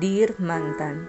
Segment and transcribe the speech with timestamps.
[0.00, 1.04] Dear Mantan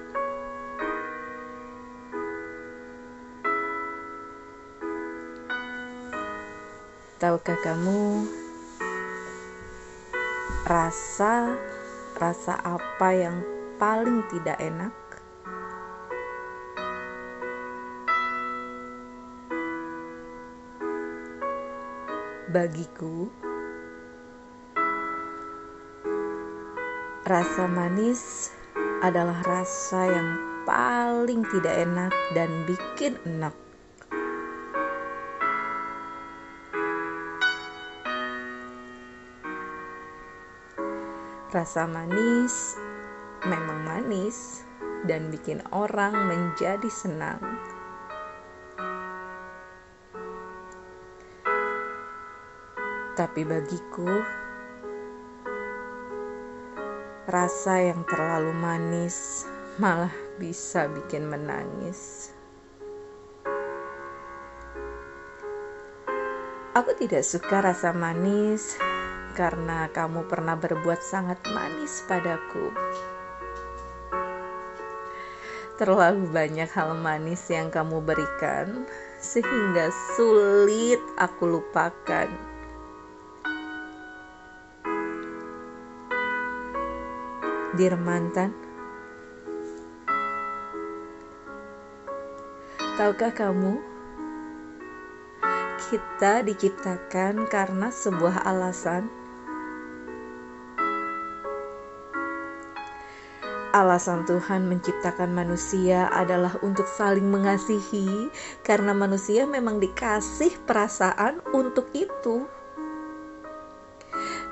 [7.16, 8.28] Tahukah kamu
[10.68, 11.56] rasa
[12.20, 13.40] rasa apa yang
[13.80, 14.92] paling tidak enak?
[22.52, 23.32] Bagiku,
[27.24, 28.52] rasa manis
[29.02, 30.30] adalah rasa yang
[30.62, 33.58] paling tidak enak dan bikin enak.
[41.52, 42.80] Rasa manis
[43.44, 44.64] memang manis
[45.10, 47.42] dan bikin orang menjadi senang.
[53.18, 54.08] Tapi bagiku,
[57.32, 59.48] rasa yang terlalu manis
[59.80, 62.36] malah bisa bikin menangis.
[66.76, 68.76] Aku tidak suka rasa manis
[69.32, 72.76] karena kamu pernah berbuat sangat manis padaku.
[75.80, 78.84] Terlalu banyak hal manis yang kamu berikan,
[79.24, 79.88] sehingga
[80.20, 82.51] sulit aku lupakan.
[87.82, 88.54] Dear mantan,
[92.94, 93.82] tahukah kamu,
[95.90, 99.10] kita diciptakan karena sebuah alasan.
[103.74, 108.30] Alasan Tuhan menciptakan manusia adalah untuk saling mengasihi,
[108.62, 112.46] karena manusia memang dikasih perasaan untuk itu.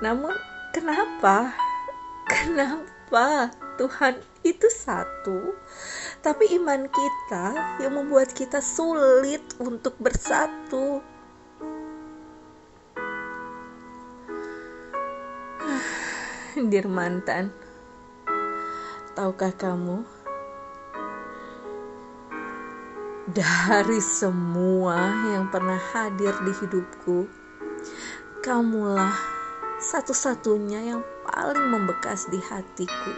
[0.02, 0.34] Namun,
[0.74, 1.54] kenapa?
[2.34, 2.99] Kenapa?
[3.10, 3.50] Apa?
[3.82, 5.58] Tuhan itu satu,
[6.22, 11.02] tapi iman kita yang membuat kita sulit untuk bersatu.
[16.70, 17.50] Dir mantan,
[19.18, 20.06] tahukah kamu?
[23.34, 27.26] Dari semua yang pernah hadir di hidupku,
[28.46, 29.18] kamulah
[29.82, 31.02] satu-satunya yang
[31.40, 33.16] paling membekas di hatiku.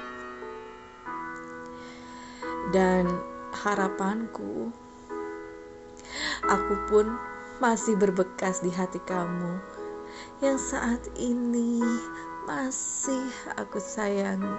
[2.70, 3.10] Dan
[3.50, 4.70] harapanku,
[6.46, 7.18] aku pun
[7.58, 9.58] masih berbekas di hati kamu
[10.46, 11.82] yang saat ini
[12.46, 13.26] masih
[13.58, 14.54] aku sayangi.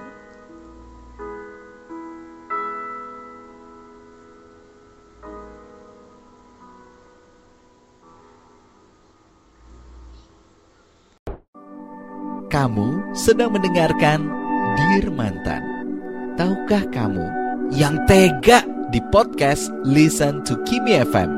[12.51, 14.25] Kamu sedang mendengarkan
[14.73, 15.61] Dir Mantan.
[16.41, 17.29] Tahukah kamu
[17.69, 21.29] yang tega di podcast Listen to Kimi FM?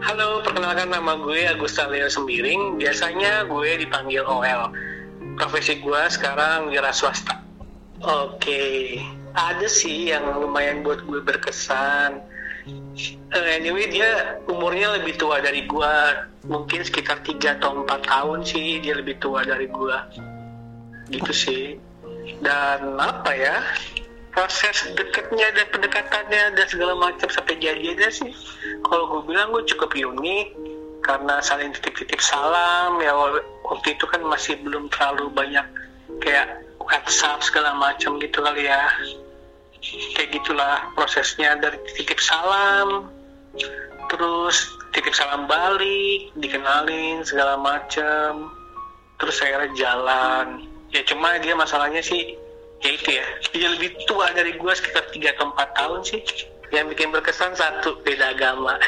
[0.00, 2.80] Halo, perkenalkan nama gue Agus Leo Sembiring.
[2.80, 4.72] Biasanya gue dipanggil OL.
[5.36, 7.36] Profesi gue sekarang wira swasta.
[8.00, 8.96] Oke,
[9.36, 12.31] ada sih yang lumayan buat gue berkesan
[12.66, 16.26] uh, anyway dia umurnya lebih tua dari gua.
[16.46, 20.06] Mungkin sekitar 3 atau 4 tahun sih dia lebih tua dari gua.
[21.10, 21.64] Gitu sih.
[22.42, 23.62] Dan apa ya?
[24.32, 28.32] Proses dekatnya dan pendekatannya dan segala macam sampai jadinya sih.
[28.88, 30.56] Kalau gue bilang gue cukup unik
[31.04, 32.96] karena saling titip-titip salam.
[33.04, 33.12] Ya
[33.68, 35.66] waktu itu kan masih belum terlalu banyak
[36.24, 38.88] kayak WhatsApp segala macam gitu kali ya
[39.82, 43.10] kayak gitulah prosesnya dari titip salam
[44.08, 44.56] terus
[44.92, 48.52] titip salam balik dikenalin segala macem.
[49.16, 50.66] Terus saya jalan.
[50.92, 52.36] Ya cuma dia masalahnya sih
[52.82, 53.24] ya itu ya
[53.54, 56.20] dia lebih tua dari gue sekitar 3 atau 4 tahun sih.
[56.72, 58.76] Yang bikin berkesan satu beda agama.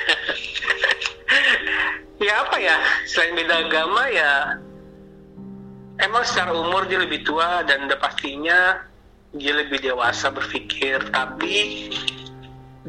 [2.22, 2.78] Ya apa ya
[3.10, 4.54] selain beda agama ya
[5.98, 8.86] emang secara umur dia lebih tua dan udah pastinya
[9.34, 11.90] dia lebih dewasa berpikir tapi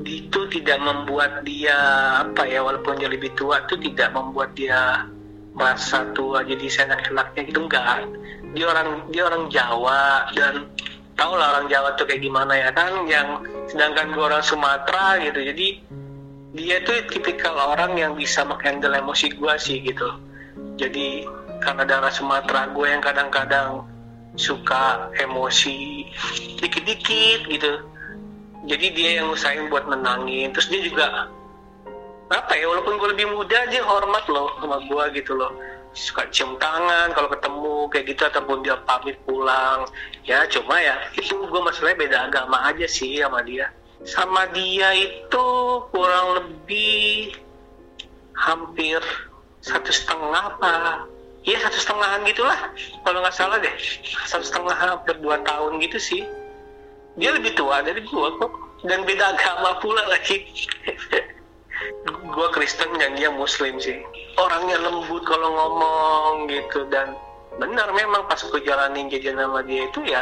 [0.06, 1.78] itu tidak membuat dia
[2.22, 5.08] apa ya walaupun dia lebih tua itu tidak membuat dia
[5.56, 8.04] merasa tua jadi seenak-enaknya gitu enggak.
[8.52, 10.68] Dia orang dia orang Jawa dan
[11.16, 13.40] tau lah orang Jawa tuh kayak gimana ya kan yang
[13.72, 15.68] sedangkan gue orang Sumatera gitu jadi
[16.56, 20.08] dia tuh tipikal orang yang bisa menghandle emosi gue sih gitu.
[20.76, 21.24] Jadi
[21.64, 23.95] karena darah Sumatera gue yang kadang-kadang
[24.36, 26.08] suka emosi
[26.60, 27.74] dikit-dikit gitu.
[28.66, 30.52] Jadi dia yang usahain buat menangin.
[30.56, 31.08] Terus dia juga
[32.34, 35.52] apa ya walaupun gue lebih muda dia hormat loh sama gue gitu loh.
[35.96, 39.88] Suka cium tangan kalau ketemu kayak gitu ataupun dia pamit pulang.
[40.28, 43.72] Ya cuma ya itu gue masalahnya beda agama aja sih sama dia.
[44.04, 45.48] Sama dia itu
[45.90, 47.40] kurang lebih
[48.36, 49.00] hampir
[49.64, 51.08] satu setengah apa
[51.46, 52.58] Iya satu setengahan gitulah.
[53.06, 53.70] Kalau nggak salah deh.
[54.26, 56.22] Satu setengah hampir dua tahun gitu sih.
[57.22, 58.52] Dia lebih tua dari gue kok.
[58.82, 60.46] Dan beda agama pula lagi.
[62.06, 64.02] Gue Kristen dan dia Muslim sih.
[64.42, 66.86] Orangnya lembut kalau ngomong gitu.
[66.90, 67.14] Dan
[67.62, 70.22] benar memang pas gue jalanin jadi nama dia itu ya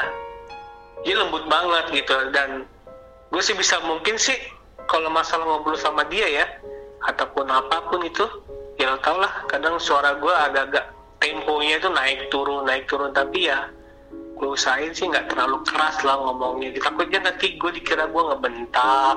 [1.07, 2.13] dia lembut banget gitu.
[2.35, 2.67] Dan
[3.31, 4.35] gue sih bisa mungkin sih
[4.91, 6.45] kalau masalah ngobrol sama dia ya
[7.07, 8.23] ataupun apa pun itu
[8.79, 10.85] ya tau lah kadang suara gue agak-agak
[11.23, 13.15] temponya itu naik turun naik turun.
[13.15, 13.71] Tapi ya
[14.35, 16.75] gue usahain sih nggak terlalu keras lah ngomongnya.
[16.83, 19.15] Takutnya nanti gue dikira gue ngebentak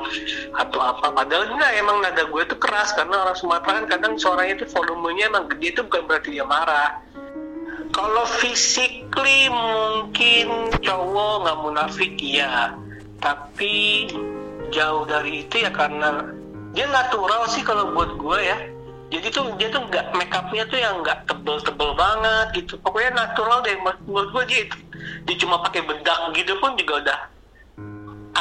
[0.55, 1.11] atau apa.
[1.11, 2.95] Padahal enggak emang nada gue itu keras.
[2.95, 7.03] Karena orang Sumatera kan kadang suaranya itu volumenya emang gede itu bukan berarti dia marah.
[7.91, 12.77] Kalau physically mungkin cowok nggak munafik ya
[13.27, 14.07] tapi
[14.71, 16.31] jauh dari itu ya karena
[16.77, 18.59] dia natural sih kalau buat gue ya
[19.07, 22.75] jadi tuh dia tuh nggak make upnya tuh yang nggak tebel-tebel banget gitu.
[22.83, 24.63] Pokoknya natural deh menurut gue dia
[25.23, 27.19] dia cuma pakai bedak gitu pun juga udah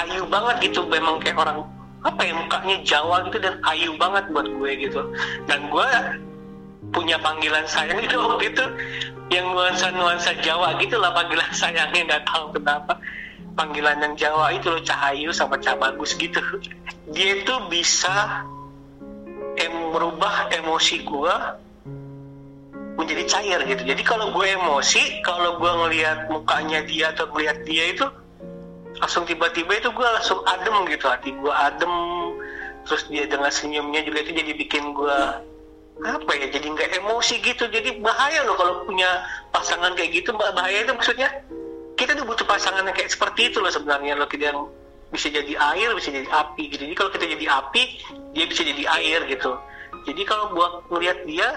[0.01, 0.81] ayu banget gitu.
[0.89, 1.69] Memang kayak orang
[2.01, 5.01] apa ya mukanya Jawa gitu dan ayu banget buat gue gitu.
[5.45, 5.89] Dan gue
[6.89, 8.65] punya panggilan sayang itu waktu itu.
[9.29, 12.97] Yang nuansa-nuansa Jawa gitu lah panggilan sayangnya nggak tahu kenapa.
[13.53, 16.41] Panggilan yang Jawa itu loh Cahayu sama Cah Bagus gitu.
[17.13, 18.41] Dia itu bisa
[19.95, 21.35] merubah emosi gue
[22.99, 23.83] menjadi cair gitu.
[23.87, 28.03] Jadi kalau gue emosi, kalau gue ngelihat mukanya dia atau ngelihat dia itu
[28.99, 31.93] langsung tiba-tiba itu gue langsung adem gitu hati gue adem.
[32.85, 35.19] Terus dia dengan senyumnya juga itu jadi bikin gue
[36.03, 37.71] apa ya jadi nggak emosi gitu.
[37.71, 39.07] Jadi bahaya loh kalau punya
[39.55, 41.31] pasangan kayak gitu bahaya itu maksudnya
[41.95, 44.27] kita tuh butuh pasangan yang kayak seperti itu loh sebenarnya loh.
[44.27, 44.67] Kita yang
[45.11, 46.83] bisa jadi air bisa jadi api gitu.
[46.83, 47.83] Jadi kalau kita jadi api
[48.35, 49.55] dia bisa jadi air gitu
[50.03, 51.49] jadi kalau buat ngelihat dia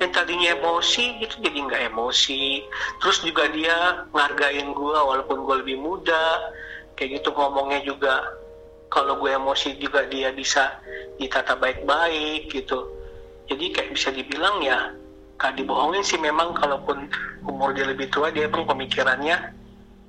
[0.00, 2.64] yang tadinya emosi gitu jadi nggak emosi.
[3.04, 6.52] Terus juga dia ngargain gue walaupun gue lebih muda.
[6.96, 8.24] Kayak gitu ngomongnya juga.
[8.90, 10.80] Kalau gue emosi juga dia bisa
[11.20, 12.90] ditata baik-baik gitu.
[13.46, 14.90] Jadi kayak bisa dibilang ya
[15.36, 16.56] gak dibohongin sih memang.
[16.56, 17.06] Kalaupun
[17.44, 19.36] umur dia lebih tua dia pun pemikirannya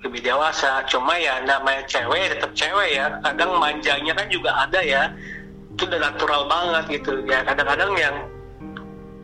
[0.08, 0.88] lebih dewasa.
[0.88, 3.20] Cuma ya namanya cewek tetap cewek ya.
[3.28, 5.12] Kadang manjanya kan juga ada ya
[5.82, 7.26] itu udah natural banget gitu.
[7.26, 8.16] Ya kadang-kadang yang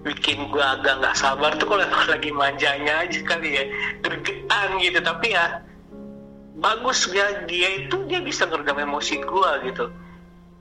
[0.01, 1.86] bikin gue agak nggak sabar tuh kalau
[2.18, 3.63] lagi manjanya aja kali ya.
[4.01, 4.98] Gergetan gitu.
[5.06, 5.62] Tapi ya
[6.57, 7.45] bagus ya.
[7.45, 9.86] Dia itu dia bisa ngeredam emosi gue gitu.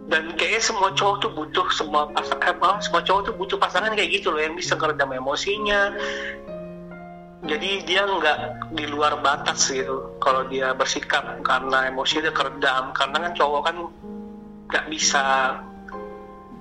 [0.05, 4.21] Dan kayaknya semua cowok tuh butuh semua pasangan apa semua cowok tuh butuh pasangan kayak
[4.21, 5.97] gitu loh yang bisa ngeredam emosinya.
[7.49, 10.13] Jadi dia nggak di luar batas gitu.
[10.21, 13.77] Kalau dia bersikap karena emosi dia keredam karena kan cowok kan
[14.69, 15.25] nggak bisa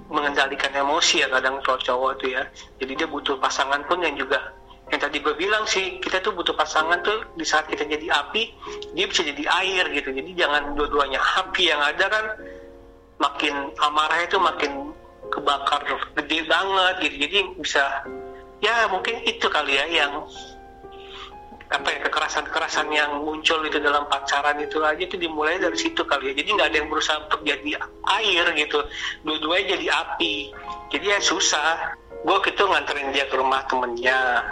[0.09, 2.43] mengendalikan emosi ya kadang cowok cowok tuh ya.
[2.81, 4.53] Jadi dia butuh pasangan pun yang juga
[4.93, 8.53] yang tadi gue bilang sih kita tuh butuh pasangan tuh di saat kita jadi api
[8.93, 10.13] dia bisa jadi air gitu.
[10.13, 12.25] Jadi jangan dua-duanya api yang ada kan
[13.17, 14.93] makin amarah itu makin
[15.33, 15.81] kebakar
[16.21, 17.15] gede banget gitu.
[17.25, 18.05] Jadi bisa
[18.61, 20.25] ya mungkin itu kali ya yang
[21.75, 26.31] apa ya kekerasan-kekerasan yang muncul itu dalam pacaran itu aja itu dimulai dari situ kali
[26.31, 26.33] ya.
[26.39, 27.83] Jadi nggak ada yang berusaha untuk jadi
[28.19, 28.79] air gitu.
[29.27, 30.55] Dua-duanya jadi api.
[30.95, 31.99] Jadi ya susah.
[32.23, 34.47] Gue gitu nganterin dia ke rumah temennya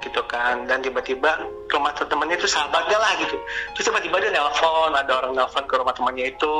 [0.00, 0.64] gitu kan.
[0.64, 3.36] Dan tiba-tiba ke rumah temennya itu sahabatnya lah gitu.
[3.76, 6.58] Terus tiba-tiba dia nelpon ada orang nelpon ke rumah temannya itu.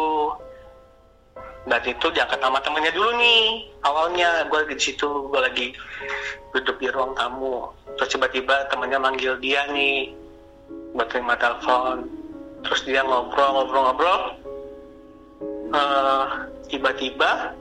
[1.63, 4.45] Dan itu diangkat sama temennya dulu nih awalnya.
[4.53, 5.73] Gue di situ gue lagi
[6.53, 10.11] duduk di ruang tamu terus tiba-tiba temennya manggil dia nih
[10.91, 12.03] buat terima telepon.
[12.67, 14.43] Terus dia ngobrol-ngobrol-ngobrol
[15.71, 17.55] uh, tiba-tiba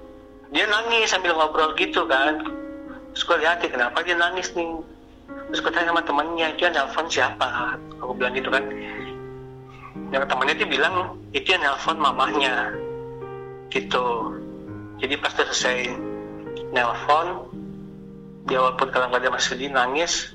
[0.49, 2.41] dia nangis sambil ngobrol gitu kan.
[3.13, 4.81] Terus gue lihat kenapa dia nangis nih?
[5.53, 7.77] Terus gue tanya sama temennya dia nelfon siapa?
[8.01, 8.65] Aku bilang gitu kan.
[10.09, 12.73] Yang temennya dia bilang itu yang nelfon mamahnya.
[13.69, 14.05] Gitu.
[15.05, 15.85] Jadi pas selesai
[16.73, 17.60] nelpon
[18.45, 20.33] dia walaupun kalau nggak ada mas sedih nangis.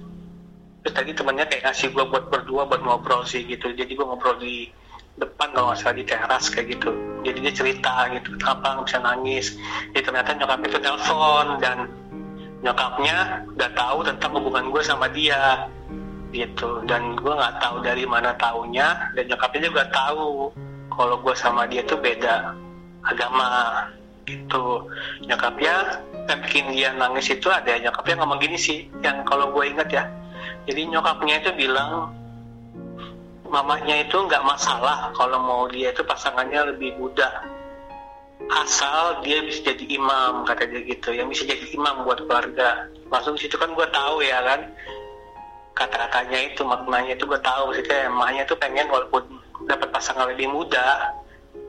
[0.86, 3.74] Terus tadi temannya kayak ngasih gue buat berdua buat ngobrol sih gitu.
[3.74, 4.70] Jadi gue ngobrol di
[5.18, 6.90] depan kalau nggak salah di teras kayak gitu.
[7.26, 9.58] Jadi dia cerita gitu kenapa bisa nangis.
[9.90, 11.78] Jadi ternyata nyokap itu telepon dan
[12.62, 13.16] nyokapnya
[13.50, 15.66] udah tahu tentang hubungan gue sama dia
[16.30, 16.86] gitu.
[16.86, 20.54] Dan gue nggak tahu dari mana taunya dan nyokapnya juga tahu
[20.94, 22.54] kalau gue sama dia tuh beda
[23.02, 23.48] agama
[24.26, 24.90] gitu.
[25.24, 29.88] Nyokapnya yang bikin dia nangis itu ada nyokapnya ngomong gini sih yang kalau gue inget
[29.88, 30.04] ya.
[30.66, 32.10] Jadi nyokapnya itu bilang
[33.46, 37.46] mamanya itu nggak masalah kalau mau dia itu pasangannya lebih muda.
[38.46, 41.14] Asal dia bisa jadi imam kata dia gitu.
[41.14, 42.90] Yang bisa jadi imam buat keluarga.
[43.08, 44.60] Langsung situ kan gue tahu ya kan
[45.76, 47.70] kata-katanya itu maknanya itu gue tahu.
[47.70, 49.22] Maksudnya emaknya tuh pengen walaupun
[49.70, 51.14] dapat pasangan lebih muda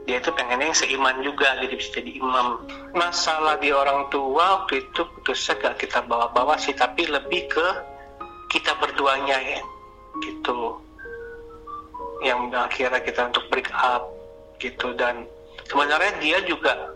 [0.08, 2.64] dia itu pengennya yang seiman juga jadi bisa jadi imam.
[2.96, 7.68] Masalah di orang tua waktu itu putusnya gak kita bawa-bawa sih tapi lebih ke
[8.48, 9.60] kita berduanya ya
[10.24, 10.80] gitu.
[12.24, 14.08] Yang akhirnya kita untuk break up
[14.64, 14.96] gitu.
[14.96, 15.28] Dan
[15.68, 16.96] sebenarnya dia juga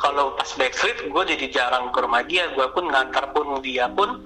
[0.00, 2.48] kalau pas backstreet gue jadi jarang ke rumah dia.
[2.56, 4.24] Gue pun ngantar pun dia pun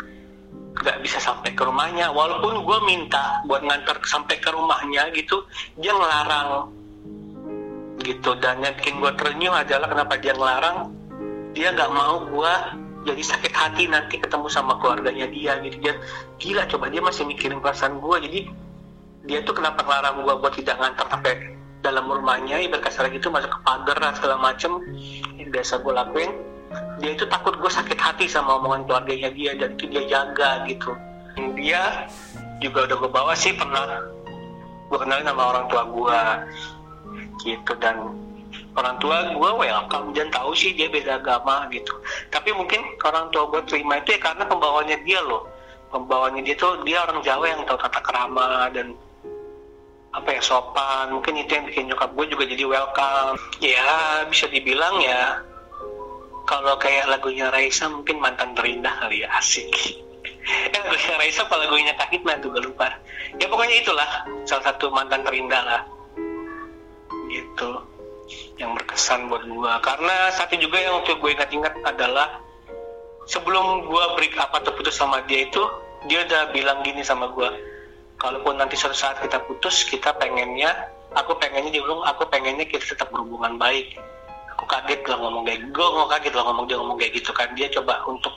[0.78, 2.14] nggak bisa sampai ke rumahnya.
[2.14, 5.42] Walaupun gue minta buat ngantar sampai ke rumahnya gitu.
[5.82, 6.83] Dia ngelarang
[8.02, 8.34] gitu.
[8.40, 10.90] Dan yang bikin gue terenyuh adalah kenapa dia ngelarang.
[11.54, 12.54] Dia nggak mau gue
[13.04, 15.60] jadi sakit hati nanti ketemu sama keluarganya dia.
[15.62, 15.94] Gitu dia
[16.40, 18.40] gila coba dia masih mikirin perasaan gue jadi
[19.24, 21.32] dia tuh kenapa ngelarang gue buat tidak ngantar sampai
[21.84, 24.82] dalam rumahnya ibarat kasar gitu masuk ke pagar segala macem.
[25.38, 26.32] Yang biasa gue lakuin.
[26.98, 30.90] Dia itu takut gue sakit hati sama omongan keluarganya dia dan itu dia jaga gitu.
[31.54, 32.10] Dia
[32.58, 34.00] juga udah gue bawa sih pernah
[34.88, 36.20] gue kenalin sama orang tua gue
[37.42, 37.72] gitu.
[37.80, 38.14] Dan
[38.74, 41.94] orang tua gue welcome dan tahu sih dia beda agama gitu.
[42.30, 45.46] Tapi mungkin orang tua gue terima itu ya karena pembawanya dia loh.
[45.94, 48.98] Pembawanya dia tuh dia orang Jawa yang tahu tata kerama dan
[50.14, 51.14] apa ya sopan.
[51.14, 53.38] Mungkin itu yang bikin nyokap gue juga jadi welcome.
[53.62, 55.38] Ya bisa dibilang ya
[56.44, 59.70] kalau kayak lagunya Raisa mungkin mantan terindah kali ya asik.
[60.44, 62.90] Ya lagunya Raisa apa lagunya Kak Hikmah tuh gue lupa.
[63.38, 64.10] Ya pokoknya itulah
[64.44, 65.93] salah satu mantan terindah lah
[67.34, 67.82] gitu
[68.56, 72.40] yang berkesan buat gue karena satu juga yang waktu gue ingat-ingat adalah
[73.28, 75.60] sebelum gue break up atau putus sama dia itu
[76.08, 77.48] dia udah bilang gini sama gue
[78.16, 80.72] kalaupun nanti suatu saat kita putus kita pengennya
[81.12, 83.98] aku pengennya dia aku pengennya kita tetap berhubungan baik
[84.64, 87.48] aku kaget lah ngomong kayak gue nggak kaget lah ngomong dia ngomong kayak gitu kan.
[87.52, 88.32] Dia coba untuk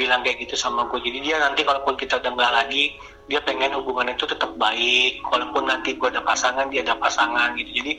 [0.00, 2.96] bilang kayak gitu sama gue jadi dia nanti kalaupun kita udah nggak lagi
[3.28, 5.20] dia pengen hubungan itu tetap baik.
[5.28, 7.84] Walaupun nanti gue ada pasangan dia ada pasangan gitu.
[7.84, 7.92] Jadi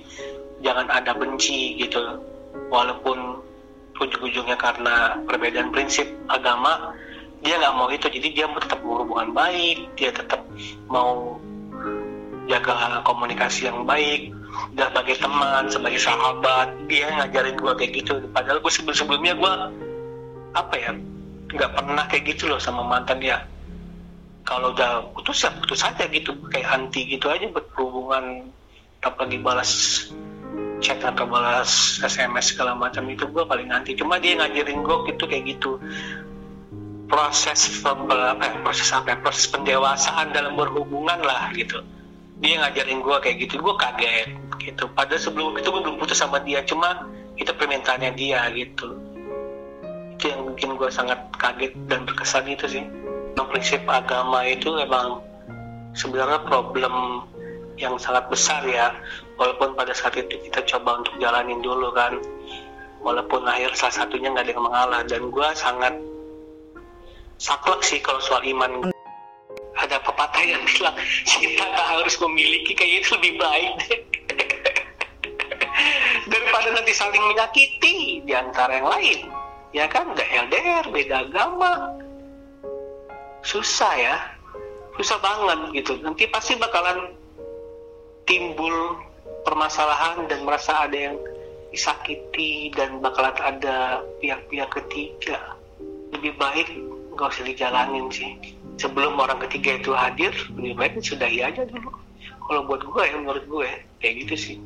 [0.66, 2.02] jangan ada benci gitu.
[2.74, 3.46] Walaupun
[3.98, 6.98] ujung-ujungnya karena perbedaan prinsip agama
[7.46, 8.10] dia nggak mau itu.
[8.10, 10.42] Jadi dia tetap berhubungan baik dia tetap
[10.90, 11.38] mau
[12.48, 14.32] jaga komunikasi yang baik
[14.74, 16.68] dan sebagai teman sebagai sahabat.
[16.88, 18.13] Dia ngajarin gue kayak gitu.
[18.32, 19.54] Padahal gue sebelum sebelumnya gue
[20.56, 20.92] apa ya
[21.48, 23.44] nggak pernah kayak gitu loh sama mantan dia.
[24.48, 26.34] Kalau udah putus ya putus aja gitu.
[26.50, 28.50] Kayak anti gitu aja berhubungan.
[29.04, 29.72] Tak lagi balas
[30.82, 33.94] chat atau balas SMS segala macam itu gue paling anti.
[33.94, 35.77] Cuma dia ngajarin gue gitu kayak gitu.
[37.08, 41.80] Proses apa ya, proses apa ya, proses pendewasaan dalam berhubungan lah gitu
[42.38, 43.53] dia ngajarin gue kayak gitu.
[43.62, 44.29] Gue kaget
[44.62, 44.86] gitu.
[44.94, 48.98] Padahal sebelum itu gue belum putus sama dia cuma itu permintaannya dia gitu.
[50.17, 52.86] Itu yang bikin gue sangat kaget dan berkesan itu sih.
[53.48, 55.24] Prinsip agama itu memang
[55.96, 57.25] sebenarnya problem
[57.79, 58.91] yang sangat besar ya.
[59.39, 62.20] Walaupun pada saat itu kita coba untuk jalanin dulu kan.
[63.01, 65.01] Walaupun akhir salah satunya nggak ada yang mengalah.
[65.08, 65.96] Dan gue sangat
[67.39, 68.91] saklek sih kalau soal iman
[70.54, 73.74] yang bilang kita tak harus memiliki kayak itu lebih baik
[76.27, 79.20] daripada nanti saling menyakiti di antara yang lain.
[79.75, 80.16] Ya kan?
[80.16, 81.72] Nggak LDR beda agama.
[83.44, 84.16] Susah ya.
[84.98, 86.00] Susah banget gitu.
[86.01, 87.13] Nanti pasti bakalan
[88.25, 88.98] timbul
[89.46, 91.16] permasalahan dan merasa ada yang
[91.70, 95.56] disakiti dan bakalan ada pihak-pihak ketiga.
[96.16, 96.68] Lebih baik
[97.18, 101.90] nggak usah dijalanin sih sebelum orang ketiga itu hadir lebih baik sudahi aja dulu.
[102.48, 103.70] Kalau buat gue ya menurut gue
[104.00, 104.58] kayak gitu sih